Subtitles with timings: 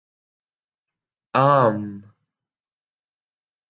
[1.35, 1.81] عام